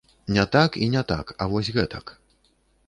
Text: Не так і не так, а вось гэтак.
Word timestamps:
Не 0.37 0.45
так 0.55 0.77
і 0.83 0.89
не 0.95 1.03
так, 1.11 1.35
а 1.41 1.49
вось 1.53 1.71
гэтак. 1.79 2.17